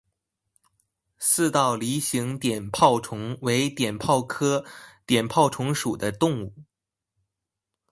[1.19, 4.65] 似倒梨形碘泡虫为碘泡科
[5.05, 6.51] 碘泡虫属的动物。